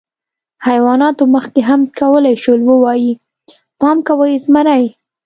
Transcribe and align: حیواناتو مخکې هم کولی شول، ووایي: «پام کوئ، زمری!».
حیواناتو 0.67 1.23
مخکې 1.35 1.61
هم 1.69 1.81
کولی 1.99 2.35
شول، 2.43 2.61
ووایي: 2.65 3.11
«پام 3.79 3.97
کوئ، 4.07 4.33
زمری!». 4.43 4.83